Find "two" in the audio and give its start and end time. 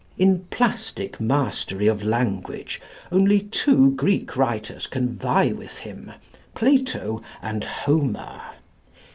3.39-3.91